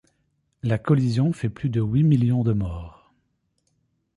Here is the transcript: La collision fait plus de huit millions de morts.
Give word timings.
La 0.63 0.79
collision 0.79 1.31
fait 1.31 1.51
plus 1.51 1.69
de 1.69 1.79
huit 1.79 2.01
millions 2.03 2.43
de 2.43 2.53
morts. 2.53 3.13